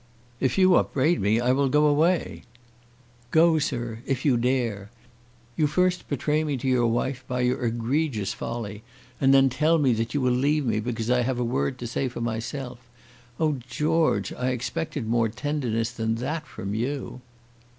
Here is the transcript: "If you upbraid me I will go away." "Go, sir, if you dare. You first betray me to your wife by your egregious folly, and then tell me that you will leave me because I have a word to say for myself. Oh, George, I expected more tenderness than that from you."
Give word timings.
"If 0.39 0.57
you 0.57 0.73
upbraid 0.77 1.21
me 1.21 1.39
I 1.39 1.51
will 1.51 1.69
go 1.69 1.85
away." 1.85 2.41
"Go, 3.29 3.59
sir, 3.59 3.99
if 4.07 4.25
you 4.25 4.35
dare. 4.35 4.89
You 5.55 5.67
first 5.67 6.09
betray 6.09 6.43
me 6.43 6.57
to 6.57 6.67
your 6.67 6.87
wife 6.87 7.23
by 7.27 7.41
your 7.41 7.63
egregious 7.63 8.33
folly, 8.33 8.81
and 9.21 9.31
then 9.31 9.47
tell 9.47 9.77
me 9.77 9.93
that 9.93 10.15
you 10.15 10.19
will 10.21 10.31
leave 10.33 10.65
me 10.65 10.79
because 10.79 11.11
I 11.11 11.21
have 11.21 11.37
a 11.37 11.43
word 11.43 11.77
to 11.77 11.85
say 11.85 12.07
for 12.07 12.19
myself. 12.19 12.79
Oh, 13.39 13.59
George, 13.69 14.33
I 14.33 14.49
expected 14.49 15.05
more 15.07 15.29
tenderness 15.29 15.91
than 15.91 16.15
that 16.15 16.47
from 16.47 16.73
you." 16.73 17.21